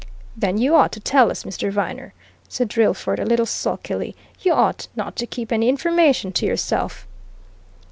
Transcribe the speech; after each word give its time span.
"Then 0.35 0.57
you 0.57 0.75
ought 0.75 0.91
to 0.93 0.99
tell 0.99 1.29
us, 1.29 1.43
Mr. 1.43 1.71
Viner," 1.71 2.15
said 2.49 2.69
Drillford 2.69 3.19
a 3.19 3.23
little 3.23 3.45
sulkily. 3.45 4.15
"You 4.41 4.51
oughtn't 4.53 5.15
to 5.17 5.27
keep 5.27 5.51
any 5.51 5.69
information 5.69 6.31
to 6.31 6.45
yourself." 6.47 7.05